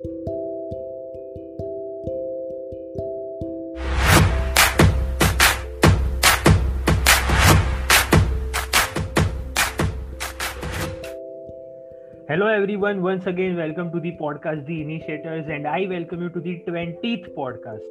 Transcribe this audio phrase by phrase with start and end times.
[0.00, 0.12] Hello,
[12.46, 13.02] everyone.
[13.02, 17.34] Once again, welcome to the podcast, The Initiators, and I welcome you to the 20th
[17.34, 17.82] podcast.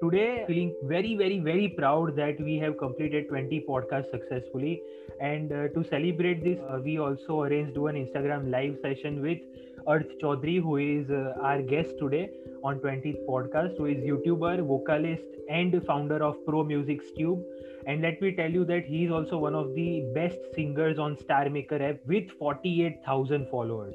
[0.00, 4.80] Today, feeling very, very, very proud that we have completed 20 podcasts successfully.
[5.20, 9.38] And uh, to celebrate this, uh, we also arranged one Instagram live session with
[9.86, 12.30] Arth Chaudhary, who is uh, our guest today
[12.62, 17.42] on 20th podcast, who is YouTuber, vocalist, and founder of Pro Music Tube.
[17.86, 21.16] And let me tell you that he is also one of the best singers on
[21.18, 23.94] star maker app with 48000 followers.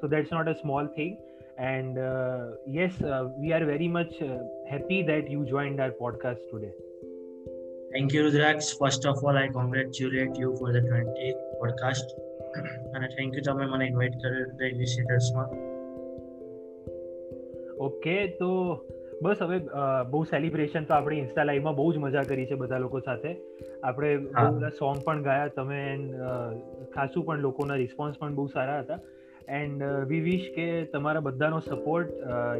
[0.00, 1.18] So that's not a small thing.
[1.58, 6.38] And uh, yes uh, we are very much uh, happy that you joined our podcast
[6.50, 6.72] today.
[7.92, 12.14] Thank you rudrax first of all i congratulate you for the 20th podcast
[12.94, 15.48] અને thank you તમે મને invite કર્યો the ઇનિશિયેટર્સમાં
[17.80, 18.50] okay તો
[19.22, 19.58] બસ હવે
[20.10, 23.36] બહુ celebration તો આપણે Insta લાઈવમાં બહુ જ મજા કરી છે બધા લોકો સાથે.
[23.84, 26.10] આપણે બહુ બધા સોંગ પણ ગાયા તમે
[26.94, 28.98] ખાસું પણ લોકોના રિસ્પોન્સ પણ બહુ સારા હતા.
[29.48, 32.08] એન્ડ વી વિશ કે તમારા બધાનો support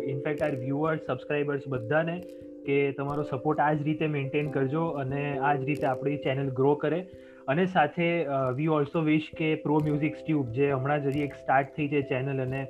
[0.04, 2.20] in fact our viewers subscribers બધાને
[2.66, 6.74] કે તમારો સપોર્ટ આ જ રીતે મેન્ટેન કરજો અને આ જ રીતે આપણી ચેનલ ગ્રો
[6.74, 7.06] કરે.
[7.48, 11.88] અને સાથે વી ઓલ્સો વિશ કે પ્રો મ્યુઝિક ટ્યુબ જે હમણાં જ એક સ્ટાર્ટ થઈ
[11.88, 12.66] છે ચેનલ અને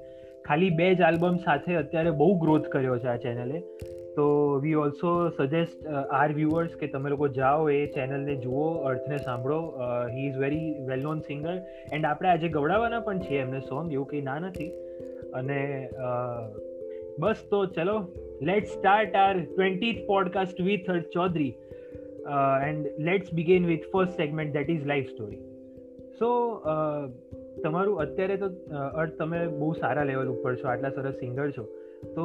[0.47, 3.63] ખાલી બે જ આલ્બમ સાથે અત્યારે બહુ ગ્રોથ કર્યો છે આ ચેનલે
[4.17, 9.75] તો we also suggest our viewers કે તમે લોકો જાઓ એ ચેનલને જુઓ, અર્થને સાંભળો.
[10.11, 11.59] He is very well known singer
[11.93, 14.71] and આપણે આજે ગવડાવવાના પણ છીએ એમને સોંગ એવું કંઈ ના નથી.
[15.35, 15.89] અને
[17.19, 18.09] બસ તો ચલો
[18.43, 21.55] let start our twenty podcast with Chaudhary
[22.69, 25.43] and let's begin with first segment that is life story
[26.19, 26.29] so
[27.65, 28.47] તમારું અત્યારે તો
[28.97, 31.65] અર્થ તમે બહુ સારા લેવલ ઉપર છો આટલા સરસ સિંગર છો.
[32.15, 32.25] તો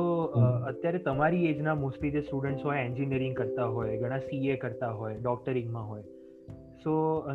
[0.68, 5.90] અત્યારે તમારી એજના મોસ્ટલી જે સ્ટુડન્ટ્સ હોય એન્જિનિયરિંગ કરતા હોય ઘણા સીએ કરતા હોય ડોક્ટરિંગમાં
[5.90, 6.02] હોય.
[6.84, 6.92] સો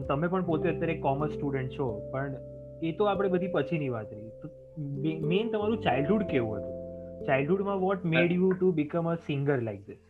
[0.08, 2.34] તમે પણ પોતે અત્યારે કોમર્સ સ્ટુડન્ટ છો પણ
[2.82, 4.30] એ તો આપણે બધી પછીની વાત રહી.
[4.42, 4.48] તો
[5.28, 6.74] મેઇન તમારું ચાઇલ્ડહુડ કેવું હતું?
[7.26, 10.02] ચાઇલ્ડહુડમાં what made you to become a singer like this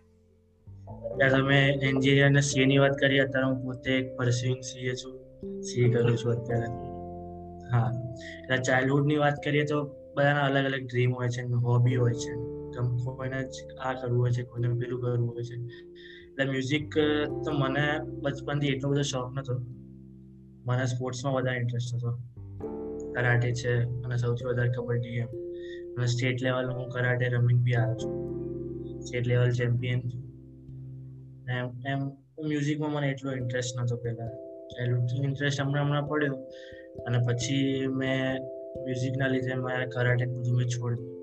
[0.89, 5.21] અત્યારે તમે એન્જિનિયર અને સીએ ની વાત કરી અત્યારે હું પોતે એક પરસ્યુઇંગ સીએ છું.
[5.63, 6.67] સીએ કરું છું અત્યારે.
[7.73, 7.91] હા.
[8.43, 9.85] એટલે ચાઇલ્ડહુડની વાત કરીએ તો
[10.17, 12.55] બધાના અલગ અલગ ડ્રીમ હોય છે હોબી હોય છે.
[13.17, 13.45] કોઈને
[13.85, 15.55] આ કરવું હોય છે, કોઈને પેલું કરવું હોય છે.
[15.55, 16.99] એટલે મ્યુઝિક
[17.45, 19.59] તો મને બચપનથી એટલો બધો શોખ નતો.
[20.67, 22.19] મને સ્પોર્ટ્સમાં વધારે ઇન્ટરેસ્ટ હતો.
[23.15, 25.27] કરાટે છે અને સૌથી વધારે કબડ્ડી એમ.
[25.97, 28.25] અને સ્ટેટ લેવલ હું કરાટે રમીને બી આવ્યો છું.
[29.01, 30.24] સ્ટેટ લેવલ ચેમ્પિયન છું.
[31.51, 31.99] એમ એમ
[32.49, 34.31] મ્યુઝિકમાં મને એટલો ઇન્ટરેસ્ટ નતો પહેલા.
[35.25, 36.35] ઇન્ટરેસ્ટ હમણાં હમણાં પડ્યો.
[37.07, 38.43] અને પછી મેં
[38.85, 41.15] મ્યુઝિકના લીધે મારા કરાટે બધું મેં છોડી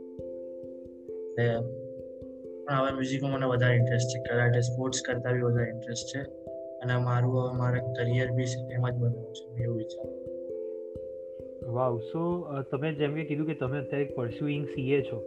[2.66, 4.22] પણ હવે મ્યુઝિકમાં મને વધારે ઇન્ટરેસ્ટ છે.
[4.22, 6.22] કરાટે સ્પોર્ટ્સ કરતાં બી વધારે ઇન્ટરેસ્ટ છે.
[6.80, 10.08] અને મારું હવે મારા કરિયર બી એમાં જ બનવું છે એવું વિચાર.
[11.68, 15.24] વાવ સો તમે જેમ કે કીધું કે તમે અત્યારે પરસ્યુઇંગ સીએ છો.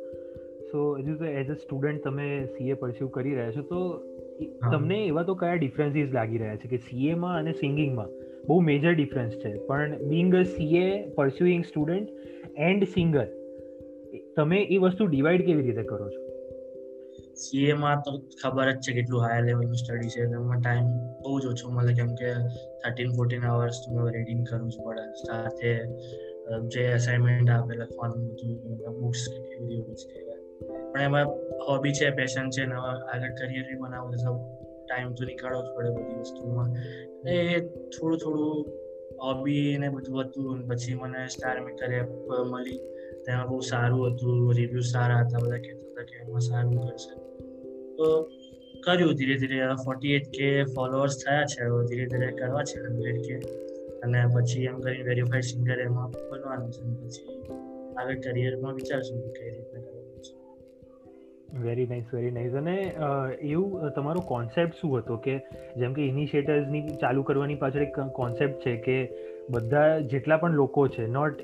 [0.73, 3.63] સો હજુ તો એઝ અ સ્ટુડન્ટ તમે સીએ પરસ્યુ કરી રહ્યા છો.
[3.63, 4.05] તો
[4.73, 8.09] તમને એવા તો કયા ડિફરન્સીસ લાગી રહ્યા છે કે સીએમાં અને સિંગિંગમાં
[8.49, 9.57] બહુ મેજર ડિફરન્સ છે.
[9.67, 12.09] પણ being a CA pursuing student
[12.59, 13.27] and singer
[14.37, 16.21] તમે એ વસ્તુ ડિવાઈડ કેવી રીતે કરો છો?
[17.35, 20.23] સીએમાં તો ખબર જ છે કેટલું હાયર લેવલનું સ્ટડી છે.
[20.23, 20.85] એમાં ટાઈમ
[21.23, 21.95] બહુ જ ઓછો મળે.
[21.95, 22.35] કેમ કે
[22.85, 25.05] થર્ટીન ફોર્ટીન અવર્સ તમે રીડિંગ કરવું જ પડે.
[25.27, 25.73] સાથે
[26.69, 31.27] જે અસાઇનમેન્ટ આપે લખવાનું બધું બુક્સ કેવી બધી પણ એમાં
[31.69, 34.31] હોબી છે પેશન છે, નવા આગળ કરિયર બી બનાવવું છે
[34.85, 36.71] ટાઈમ તો નીકાળવો જ પડે બધી વસ્તુમાં.
[37.27, 37.61] એ
[37.93, 38.65] થોડું થોડું
[39.19, 42.11] હોબી ને બધું હતું પછી મને સ્ટાર મેકર એપ
[42.47, 42.81] મળી.
[43.27, 47.13] તેમાં બહુ સારું હતું રિવ્યુ સારા હતા, બધા કહેતા હતા કે એમાં સારું કરશે.
[47.97, 48.07] તો
[48.81, 53.37] કર્યું ધીરે ધીરે ફોર્ટી એટ કે ફોલોઅર્સ થયા છે ધીરે ધીરે કરવા છે હંડ્રેડ કે
[54.03, 57.39] અને પછી એમ કરીને વેરીફાઈડ સિંગર એમાં બનવાનું છે પછી
[57.97, 59.94] આગળ કરિયરમાં વિચારશું કઈ રીતે
[61.63, 62.95] વેરી નાઇસ વેરી નાઇસ અને
[63.43, 65.39] એવું તમારો કોન્સેપ્ટ શું હતો કે
[65.77, 69.11] જેમ કે ઇનિશિયેટર્સની ચાલુ કરવાની પાછળ એક કોન્સેપ્ટ છે કે
[69.51, 71.35] બધા જેટલા પણ લોકો છે not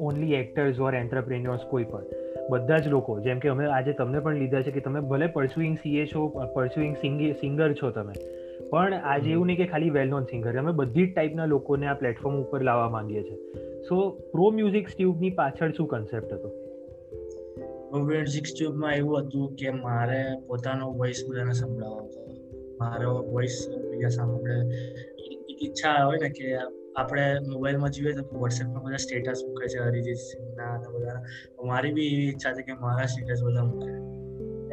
[0.00, 2.04] only actors or entrepreneurs કોઈ પણ
[2.50, 5.76] બધા જ લોકો જેમ કે અમે આજે તમને પણ લીધા છે કે તમે ભલે પરસ્યુઇંગ
[5.76, 6.96] સીએ છો પરસ્યુઇંગ
[7.40, 8.12] સિંગર છો તમે
[8.70, 11.94] પણ આજે એવું નહીં કે ખાલી વેલ નોન સિંગર અમે બધી જ ટાઈપના લોકોને આ
[11.94, 13.36] પ્લેટફોર્મ ઉપર લાવવા માંગીએ છીએ
[13.88, 16.59] સો પ્રો મ્યુઝિક સ્ટ્યુબની પાછળ શું કન્સેપ્ટ હતો?
[17.90, 22.20] કોવિડ સિક્સ ટ્યુબમાં એવું હતું કે મારે પોતાનો વોઇસ બધાને સંભળાવવો હતો.
[22.80, 23.54] મારો વોઇસ
[23.90, 24.56] બીજા સાંભળે
[25.64, 26.46] ઈચ્છા હોય ને કે
[26.96, 31.18] આપણે મોબાઈલમાં જોઈએ તો વોટ્સએપમાં બધા સ્ટેટસ મૂકે છે અરિજીત સિંહના અને બધા
[31.66, 33.92] મારી બી એવી ઈચ્છા છે કે મારા સ્ટેટસ બધા મૂકે.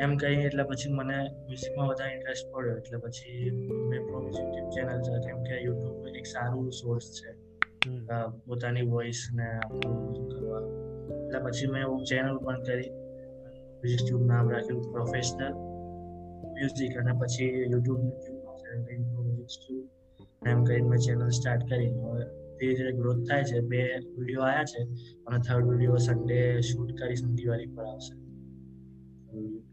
[0.03, 1.17] એમ કહી એટલે પછી મને
[1.47, 2.77] મ્યુઝિકમાં વધારે ઇન્ટરેસ્ટ પડ્યો.
[2.77, 3.51] એટલે પછી
[3.89, 5.13] મેં પ્રોમિસ યુટ્યુબ ચેનલ છે.
[5.25, 7.29] કેમ કે યુટ્યુબ એક સારું સોર્સ છે.
[8.45, 10.63] પોતાની વોઇસ ને આપણું કરવા.
[11.25, 12.89] એટલે પછી મેં ચેનલ પણ કરી.
[13.83, 15.53] યુટ્યુબ નામ રાખ્યું પ્રોફેશનલ
[16.55, 18.01] મ્યુઝિક અને પછી યુટ્યુબ
[20.45, 22.23] એમ કરીને મેં ચેનલ સ્ટાર્ટ કરી હવે
[22.59, 23.61] ધીરે ધીરે ગ્રોથ થાય છે.
[23.61, 23.81] બે
[24.17, 24.81] વીડિયો આવ્યા છે
[25.27, 28.13] અને થર્ડ વીડિયો સન્ડે શૂટ કરીશું દિવાળી પર આવશે.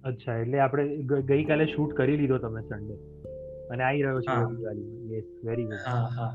[0.02, 0.84] અચ્છા એટલે આપણે
[1.22, 2.96] ગઈકાલે શૂટ કરી લીધો તમે સન્ડે
[3.70, 6.32] અને આવી રહ્યો છે દિવાળી યસ વેરી ગુડ હા હા.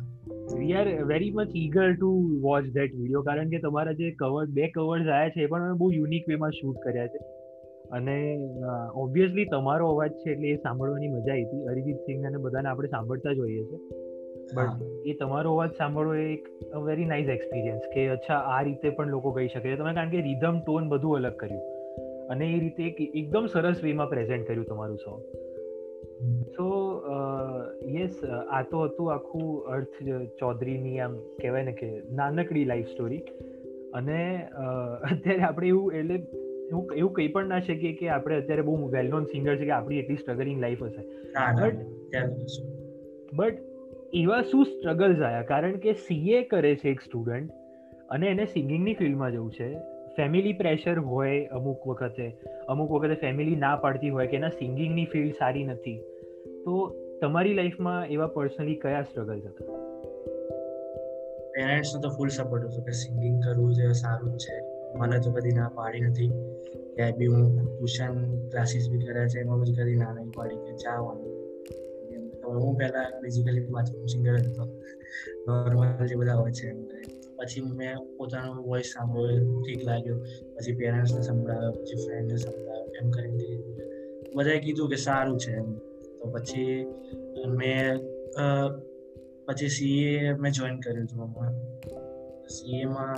[0.54, 2.10] We are very much eager to
[2.42, 5.92] watch that video કારણ કે તમારા જે કવર બે કવર્સ આવ્યા છે એ પણ બહુ
[5.92, 7.20] યુનિક વેમાં શૂટ કર્યા છે.
[7.92, 8.18] અને
[8.96, 11.66] ઓબ્વિયસલી તમારો અવાજ છે એટલે એ સાંભળવાની મજા આવી હતી.
[11.66, 13.80] અરિજીત સિંહ અને બધાને આપણે સાંભળતા જ હોઈએ છીએ.
[14.56, 16.48] બટ એ તમારો અવાજ સાંભળવો એ એક
[16.86, 20.60] વેરી નાઇસ એક્સપિરિયન્સ કે અચ્છા આ રીતે પણ લોકો કહી શકે તમે કારણ કે રિધમ
[20.60, 21.62] ટોન બધું અલગ કર્યું.
[22.30, 25.22] અને એ રીતે એક એકદમ સરસ વેમાં પ્રેઝન્ટ કર્યું તમારું સોંગ
[26.48, 26.66] સો
[28.00, 28.20] યસ
[28.52, 30.04] આ તો હતું આખું અર્થ
[30.40, 33.22] ચૌધરીની આમ કહેવાય ને કે નાનકડી લાઈફ સ્ટોરી
[33.94, 34.48] અને
[35.12, 36.18] અત્યારે આપણે એવું એટલે
[36.70, 39.72] એવું એવું કંઈ પણ ના શકીએ કે આપણે અત્યારે બહુ વેલ નોન સિંગર છે કે
[39.72, 41.04] આપણી એટલી સ્ટ્રગલિંગ લાઈફ હશે.
[41.62, 41.74] બટ
[43.34, 43.58] બટ
[44.14, 47.52] એવા શું સ્ટ્રગલ્સ આવ્યા કારણ કે સીએ કરે છે એક સ્ટુડન્ટ
[48.10, 49.78] અને એને સિંગિંગની ફિલ્ડમાં જવું છે.
[50.18, 52.38] ફેમિલી પ્રેશર હોય અમુક વખતે.
[52.68, 55.98] અમુક વખતે ફેમિલી ના પાડતી હોય કે એના સિંગિંગની ફિલ્ડ સારી નથી.
[56.66, 59.66] તો તમારી લાઈફમાં એવા પર્સનલી કયા સ્ટ્રગલ્સ હતા?
[61.50, 64.69] પેરેન્ટ્સનો તો ફૂલ સપોર્ટ હતો કે સિંગિંગ કરવું છે સારું છે.
[64.98, 66.32] મને તો કદી ના પાડી નથી
[66.96, 68.14] ક્યાંય બી હું ટ્યુશન
[68.52, 71.30] ક્લાસીસ બી કર્યા છે, એમાં બી કદી ના નહીં પાડી કે જવાનું
[72.64, 74.64] હું પહેલા બેઝિકલી બાથરૂમ સિંગર હતો.
[75.46, 76.68] નોર્મલ જે બધા હોય છે
[77.38, 80.18] પછી મેં પોતાનો વોઇસ સાંભળ્યો, ઠીક લાગ્યો.
[80.56, 83.48] પછી પેરેન્ટ્સને સંભળાવ્યો, પછી ફ્રેન્ડને સંભળાવ્યો, એમ કરીને
[84.36, 85.70] બધાએ કીધું કે સારું છે એમ.
[86.20, 86.74] તો પછી
[87.58, 88.00] મેં
[89.48, 91.20] પછી સીએ મેં જોઈન કર્યું હતું
[92.56, 93.18] સીએમાં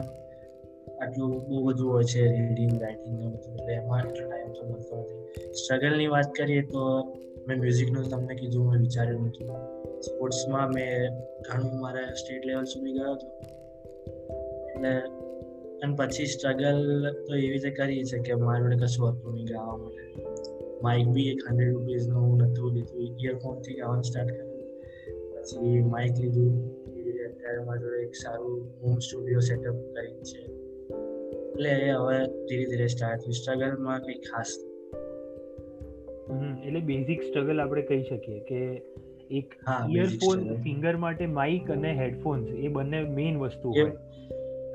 [0.89, 4.97] આટલું બહુ બધું હોય છે રીડિંગ રાઇટિંગ ને બધું, એટલે એમાં એટલો ટાઈમ તો મળતો
[4.97, 5.51] નથી.
[5.53, 7.03] સ્ટ્રગલની વાત કરીએ તો
[7.47, 9.47] મેં મ્યુઝિકનું તમને કીધું, મેં વિચાર્યું નહોતું
[10.01, 11.09] સ્પોર્ટ્સમાં મેં
[11.41, 13.27] ઘણું મારા સ્ટેટ લેવલ સુધી ગયો હતો.
[14.67, 14.89] એટલે,
[15.83, 19.77] અને પછી સ્ટ્રગલ તો એવી રીતે કરી છે કે મારી જોડે કશું હતું નહીં ગાવા
[19.77, 20.25] માટે.
[20.83, 23.01] માઇક બી એક હંડ્રેડ રૂપીઝનું હું નહોતું લીધું.
[23.01, 24.81] ઇયરફોનથી ગાવાનું સ્ટાર્ટ કર્યું.
[25.33, 26.81] પછી માઇક લીધું.
[27.21, 30.60] અત્યારે મારી જોડે એક સારું હોમ સ્ટુડિયો સેટઅપ કરી છે.
[31.61, 32.17] એટલે હવે
[32.47, 34.51] ધીરે ધીરે સ્ટાર્ટ થયું સ્ટ્રગલમાં કંઈ ખાસ
[36.65, 38.61] એટલે બેઝિક સ્ટ્રગલ આપણે કહી શકીએ કે
[39.31, 39.55] એક
[39.89, 43.87] ઇયરફોન ફિંગર માટે માઇક અને હેડફોન્સ એ બંને મેઇન વસ્તુ હોય.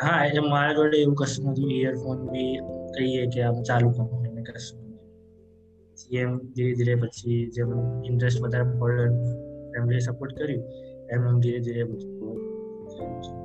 [0.02, 2.50] હા એટલે મારા જોડે એવું કશું નથી ઇયરફોન બી
[2.96, 4.84] કહીએ કે આમ ચાલુ કંપનીને કશું
[6.14, 7.72] એમ ધીરે ધીરે પછી જેમ
[8.04, 9.08] ઇન્ટરેસ્ટ વધારે પડ્યો
[9.72, 10.62] ફેમિલી સપોર્ટ કર્યું
[11.10, 13.35] એમ એમ ધીરે ધીરે બધું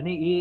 [0.00, 0.34] અને એ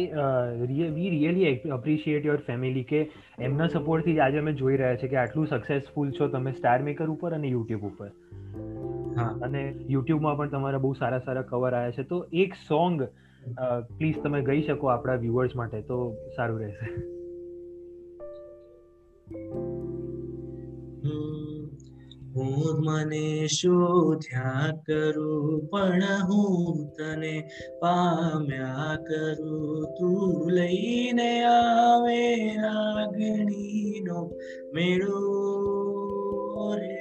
[0.96, 3.02] we really appreciate your family કે
[3.40, 7.08] એમના સપોર્ટથી જ આજે અમે જોઈ રહ્યા છે કે આટલું સક્સેસફુલ છો તમે સ્ટાર મેકર
[7.08, 8.10] ઉપર અને યુટ્યુબ ઉપર.
[9.44, 12.04] અને યુટ્યુબમાં પણ તમારા બહુ સારા સારા કવર આવ્યા છે.
[12.04, 13.04] તો એક સોંગ
[13.98, 15.82] પ્લીઝ તમે ગઈ શકો આપણા વ્યુઅર્સ માટે.
[15.82, 16.02] તો
[16.36, 16.92] સારું રહેશે.
[22.36, 27.50] હું મને શોધ્યા કરું, પણ હું તને
[27.82, 29.86] પામ્યા કરું.
[30.00, 34.32] તું લઈને આવે લાગણીનો
[34.74, 35.20] મેળો
[36.76, 37.00] રે.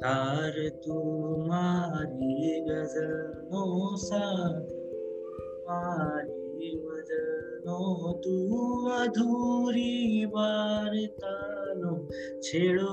[0.00, 4.70] સાર તું મારી ગઝલનો સાથ
[5.66, 12.08] મારી મજલનો તું અધૂરી વાર્તાનો
[12.40, 12.92] છેડો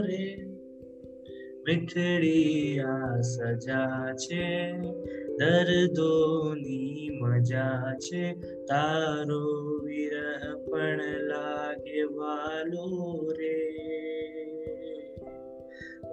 [0.00, 0.36] રે
[2.78, 4.72] આ સજા છે,
[5.38, 8.34] દર્દોની મજા છે,
[8.64, 13.60] તારો વિરહ પણ લાગે વાલો રે.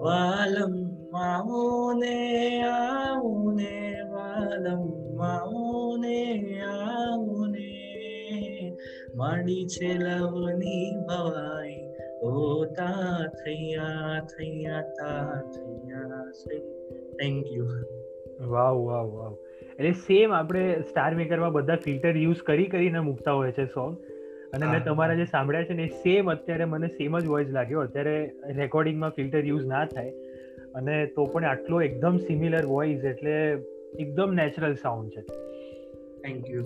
[0.01, 0.73] વાલમ
[1.11, 2.63] માઓને
[3.55, 6.53] ને વાલમ માઓને
[7.47, 7.81] ને
[9.15, 11.80] માંડી છે લવની ભવાઈ
[12.21, 16.59] ઓતા થૈયા થૈયા તા થૈયા સે
[17.11, 17.65] થેન્ક યુ
[18.49, 19.37] વાવ વાવ વાવ.
[19.79, 23.97] એટલે સેમ આપણે સ્ટાર મેકરમાં બધા ફિલ્ટર યુઝ કરી કરીને મૂકતા હોય છે સોંગ
[24.53, 27.79] અને મેં તમારા જે સાંભળ્યા છે ને સેમ અત્યારે મને સેમ જ વોઇસ લાગ્યો.
[27.79, 30.11] અત્યારે રેકોર્ડિંગમાં ફિલ્ટર યુઝ ના થાય.
[30.75, 33.51] અને તો પણ આટલો એકદમ સિમિલર વોઇસ એટલે
[33.99, 35.21] એકદમ નેચરલ સાઉન્ડ છે.
[36.21, 36.63] થેન્ક યુ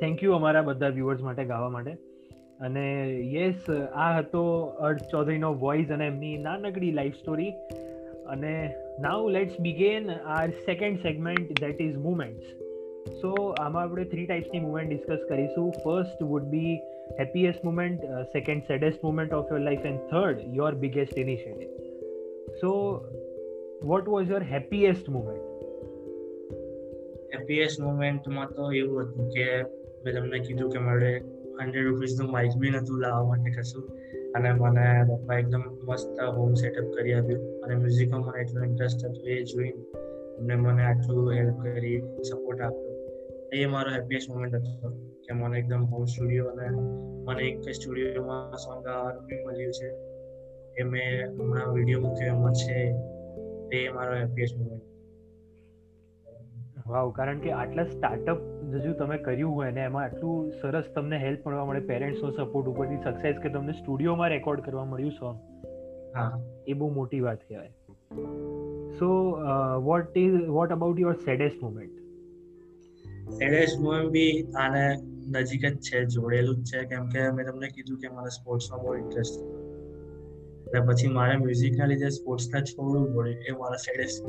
[0.00, 1.96] થેન્ક યુ અમારા બધા વ્યુઅર્સ માટે ગાવા માટે.
[2.60, 2.86] અને
[3.32, 7.50] યસ આ હતો અર્થ ચૌધરીનો વોઇસ અને એમની નાનકડી લાઈફ સ્ટોરી
[8.26, 12.56] અને now let's begin our second segment that is moments
[13.20, 15.72] so આમાં આપણે થ્રી ટાઈપ્સની મુમેન્ટ ડિસ્કસ કરીશું.
[15.84, 16.74] First would be
[17.20, 22.70] happiest moment second saddest moment of your life and third your biggest initiative so
[23.82, 25.44] what was your happiest moment
[27.38, 29.62] happiest મુમેન્ટમાં તો એવું હતું કે
[30.04, 31.20] મેં તમને કીધું કે મારે
[31.62, 33.90] હંડ્રેડ રૂપીસનું માઇક બી નહોતું લાવવા માટે કશું.
[34.36, 37.62] અને મને પપ્પા એકદમ મસ્ત હોમ સેટઅપ કરી આપ્યું.
[37.62, 39.84] અને મ્યુઝિકમાં મને એટલો ઇન્ટરેસ્ટ હતો, એ જોઈને
[40.38, 42.88] એમને મને આટલું હેલ્પ કરી સપોર્ટ આપ્યો.
[43.52, 46.68] એ મારો હેપીએસ્ટ મોમેન્ટ હતો, કે મને એકદમ હોમ સ્ટુડિયો અને
[47.24, 49.88] મને એક સ્ટુડિયોમાં સોંગ ગાવાનું બી મળ્યું છે.
[50.80, 52.94] એ મેં હમણાં વીડિયો મૂક્યો, એમાં છે.
[53.76, 54.97] એ મારો હેપીએસ્ટ મોમેન્ટ
[56.88, 58.38] વાવ કારણ કે આટલા સ્ટાર્ટઅપ
[58.74, 62.96] હજુ તમે કર્યું હોય ને એમાં આટલું સરસ તમને હેલ્પ મળવા મળે પેરેન્ટ્સનો સપોર્ટ ઉપરથી
[62.96, 65.38] સક્સેસ કે તમને સ્ટુડિયોમાં રેકોર્ડ કરવા મળ્યું સોંગ
[66.16, 66.42] હા.
[66.66, 67.70] એ બહુ મોટી વાત કહેવાય.
[68.98, 69.08] So
[69.82, 71.96] what is what about your saddest moment
[73.32, 74.84] saddest moment be આને
[75.28, 78.94] નજીક જ છે જોડેલું જ છે કેમ કે મેં તમને કીધું કે મને સ્પોર્ટ્સમાં બહુ
[78.94, 79.40] ઇન્ટરેસ્ટ
[80.66, 84.22] એટલે પછી મારે મ્યુઝિકના લીધે સ્પોર્ટ્સને છોડવું પડ્યું એ મારા સેડેસ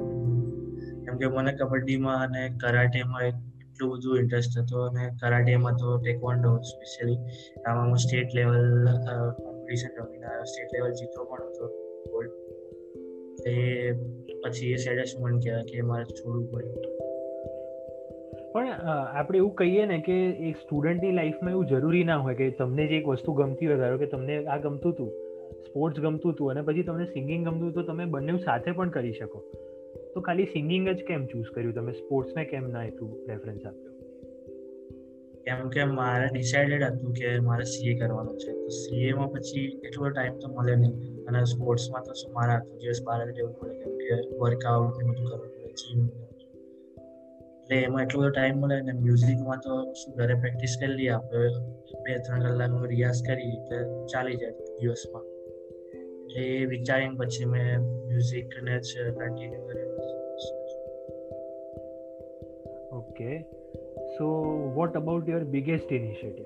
[1.10, 7.20] કેમ કે મને કબડ્ડીમાં અને કરાટેમાં એટલું બધું ઇન્ટરેસ્ટ હતો અને કરાટેમાં તો ટેકવોન્ડો સ્પેશિયલી
[7.68, 8.58] આમાં હું સ્ટેટ લેવલ
[9.46, 10.44] કોમ્પિટિશન રમીને આવ્યો.
[10.44, 11.66] સ્ટેટ લેવલ જીતો પણ હતો.
[12.12, 12.32] ગોલ્ડ
[13.48, 13.56] એ
[14.44, 16.98] પછી એ સેડેસ્ટ મન કહેવાય કે મારે છોડવું પડ્યું.
[18.54, 18.68] પણ
[19.14, 22.96] આપણે એવું કહીએ ને કે એક સ્ટુડન્ટની લાઈફમાં એવું જરૂરી ના હોય કે તમને જે
[22.98, 25.10] એક વસ્તુ ગમતી હોય, ધારો કે તમને આ ગમતું હતું
[25.66, 29.40] સ્પોર્ટ્સ ગમતું હતું અને પછી તમને સિંગિંગ ગમતું તો તમે બંને સાથે પણ કરી શકો.
[30.14, 31.74] તો ખાલી સિંગિંગ જ કેમ ચૂઝ કર્યું?
[31.74, 33.90] તમે સ્પોર્ટ્સને કેમ ના એટલું પ્રેફરન્સ આપ્યો?
[35.46, 38.52] કેમ કે મારે ડિસાઇડેડ હતું કે મારે સીએ કરવાનું છે.
[38.52, 41.26] તો સીએમાં પછી એટલો ટાઈમ તો મળે નહીં.
[41.26, 43.74] અને સ્પોર્ટ્સમાં તો શું મારે આખો દિવસ બહાર જ રહેવું પડે.
[43.74, 46.10] કેમ કે વર્કઆઉટ ને બધું કરવું પડે જીમ
[47.64, 51.40] એટલે એમાં એટલો બધો ટાઈમ મળે ને મ્યુઝિકમાં તો શું ઘરે પ્રેક્ટિસ કરી લઈએ આપણે.
[52.04, 55.24] બે ત્રણ કલાકનો રિયાઝ કરી એટલે ચાલી જાય દિવસમાં.
[56.24, 59.89] એટલે એ વિચારીને પછી મેં મ્યુઝિકને જ કન્ટિન્યુ કર્યું.
[62.94, 63.42] Okay
[64.18, 64.26] so
[64.76, 66.46] what about your biggest initiative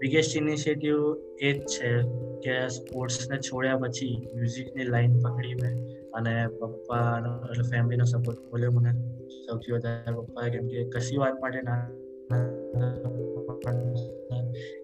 [0.00, 0.96] biggest initiative
[1.40, 2.00] એ જ છે
[2.44, 8.90] કે સ્પોર્ટ્સને છોડ્યા પછી મ્યુઝિકની લાઈન પકડી મેં અને પપ્પાનો એટલે ફેમિલીનો સપોર્ટ મળ્યો મને.
[9.28, 11.90] સૌથી વધારે પપ્પા કેમ કે કશી વાત માટે ના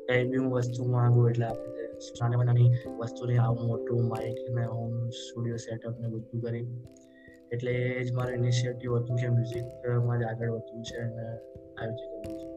[0.09, 1.83] કઈ બી હું વસ્તુ માંગુ એટલે આપણે
[2.21, 6.67] નાની નાની વસ્તુની આવું મોટું માઇક ને હોમ સ્ટુડિયો સેટઅપ ને બધું કરી
[7.53, 11.23] એટલે એ જ મારું ઇનિશિયેટિવ હતું કે મ્યુઝિકમાં જ આગળ વધવું છે અને
[11.83, 12.49] આવી રીતે છે.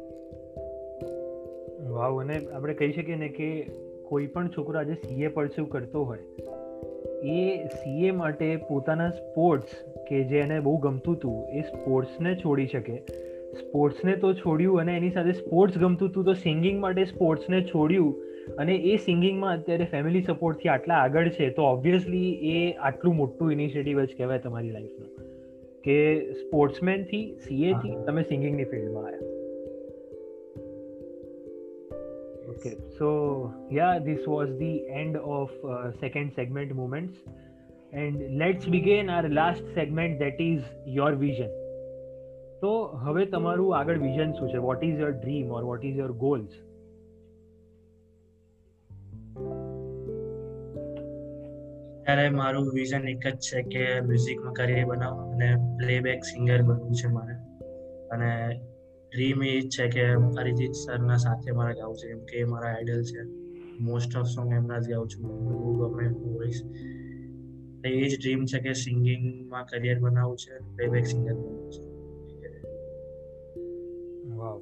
[1.89, 3.69] વાવ, અને આપણે કહી શકીએ ને કે
[4.03, 6.19] કોઈ પણ છોકરો આજે સીએ પરસ્યુ કરતો હોય,
[7.23, 9.67] એ સીએ માટે પોતાના સ્પોર્ટ્સ
[10.09, 13.03] કે જે એને બહુ ગમતું હતું, એ સ્પોર્ટ્સને છોડી શકે.
[13.51, 18.30] સ્પોર્ટ્સને તો છોડ્યું અને એની સાથે સ્પોર્ટ્સ ગમતું હતું તો સિંગિંગ માટે સ્પોર્ટ્સને છોડ્યું.
[18.57, 24.03] અને એ સિંગિંગમાં અત્યારે ફેમિલી સપોર્ટથી આટલા આગળ છે તો ઓબ્વિયસલી એ આટલું મોટું ઇનિશિયેટિવ
[24.03, 25.07] જ કહેવાય તમારી લાઈફનું
[25.83, 29.41] કે સ્પોર્ટ્સમેનથી સીએથી તમે સિંગિંગની ફિલ્ડમાં આવ્યા
[32.49, 33.09] okay so
[33.73, 35.51] yeah this was the end of
[36.01, 37.15] second segment moments
[37.93, 41.49] and let's begin our last segment that is your vision
[42.61, 44.57] તો હવે તમારું આગળ વિઝન શું છે?
[44.57, 46.49] What is your dream or what is your goals
[52.05, 57.07] ત્યારે મારું vision એક જ છે કે મ્યુઝિકમાં કરિયર બનાવું અને પ્લેબેક સિંગર બનવું છે
[57.07, 57.35] મારે.
[58.07, 58.61] અને
[59.11, 63.21] ડ્રીમ એ છે કે અરિજીત સરના સાથે મારે ગાવું છે, કેમ કે મારા આઈડલ છે.
[63.79, 65.45] મોસ્ટ ઓફ સોંગ એમના જ ગાઉં છું.
[65.45, 66.63] બહુ ગમે વોઇસ
[67.85, 71.91] એ જ ડ્રીમ છે કે સિંગિંગમાં કરિયર બનાવવું છે પ્લેબેક સિંગર બનવું છે.
[74.35, 74.61] વાવ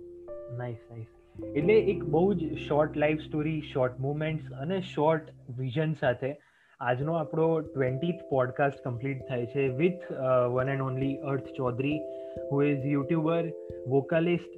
[0.58, 1.06] નાઇસ નાઇસ
[1.56, 5.24] એટલે એક બહુ જ short life story short moments અને શોર્ટ
[5.60, 6.49] વિઝન સાથે
[6.82, 10.12] આજનો આપણો ટ્વેન્ટીથ પોડકાસ્ટ કમ્પ્લીટ થાય છે with
[10.54, 11.98] one and only Arth Chaudhary
[12.52, 13.50] who is YouTuber
[13.88, 14.54] vocalist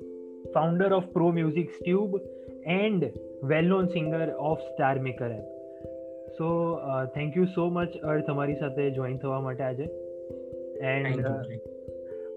[0.54, 2.20] founder of Pro Music Tube
[2.66, 3.04] and
[3.44, 4.60] well known singer of
[5.00, 6.80] StarMaker app so
[7.16, 9.84] thank you so much Arth અમારી સાથે join થવા માટે આજે.
[10.82, 11.26] And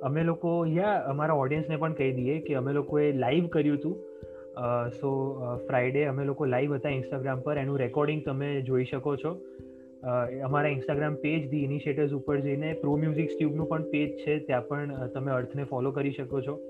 [0.02, 3.96] અમે લોકો યા અમારા ઓડિયન્સને પણ કહી દઈએ કે અમે લોકોએ લાઈવ કર્યું હતું.
[5.00, 5.10] સો
[5.66, 7.58] ફ્રાઈડે અમે લોકો લાઈવ હતા ઇન્સ્ટાગ્રામ પર.
[7.58, 9.36] એનું રેકોર્ડિંગ તમે જોઈ શકો છો.
[10.44, 15.06] અમારા ઇન્સ્ટાગ્રામ પેજ ધી ઇનિશિયેટર્સ ઉપર જઈને પ્રો મ્યુઝિક ટ્યુબનું પણ પેજ છે, ત્યાં પણ
[15.06, 16.60] તમે અર્થને ફોલો કરી શકો છો.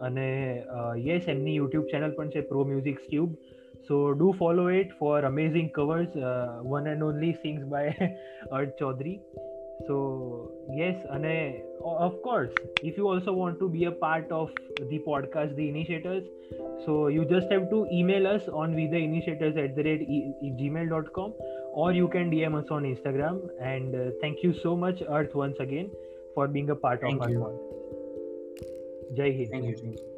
[0.00, 0.62] અને
[0.96, 3.32] યસ એમની યુટ્યુબ ચેનલ પણ છે pro music tube
[3.88, 6.08] so do follow it for amazing covers
[6.62, 7.92] one and only sings by
[8.52, 9.20] Arth Chaudhary
[9.86, 9.96] so
[10.80, 12.48] yes અને of course
[12.84, 14.50] if you also want to be a part of
[14.88, 16.22] the podcast the initiators
[16.86, 20.08] so you just have to have us on us the initiators at the rate
[20.58, 21.30] Gmail dot gmail.com
[21.84, 23.40] or you can dm us on instagram
[23.72, 25.90] and uh, thank you so much earth once again
[26.34, 27.42] for being a part thank of you.
[27.44, 30.17] our pod jai hind thank you, thank you.